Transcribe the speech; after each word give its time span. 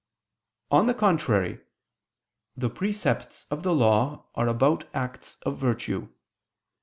On 0.71 0.87
the 0.87 0.95
contrary, 0.95 1.61
The 2.57 2.71
precepts 2.71 3.45
of 3.51 3.61
the 3.61 3.71
Law 3.71 4.25
are 4.33 4.47
about 4.47 4.85
acts 4.95 5.35
of 5.43 5.59
virtue. 5.59 6.09